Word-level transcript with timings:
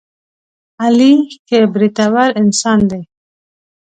علي 0.83 1.13
ښه 1.47 1.59
برېتور 1.73 2.29
انسان 2.41 2.79
دی. 2.89 3.01